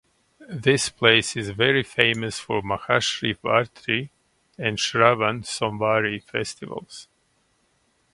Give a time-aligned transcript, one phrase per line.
[0.49, 4.09] This place is very famous for Mahashivratri
[4.57, 7.07] and Shravan Somvari festivals.